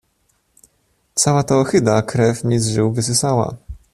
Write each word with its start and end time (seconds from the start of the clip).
"Cała 1.15 1.43
ta 1.43 1.57
ohyda 1.57 2.01
krew 2.01 2.43
mi 2.43 2.59
z 2.59 2.67
żył 2.67 2.91
wysysała." 2.91 3.57